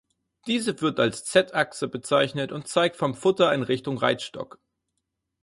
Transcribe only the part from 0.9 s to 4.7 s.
als Z-Achse bezeichnet und zeigt vom Futter in Richtung Reitstock.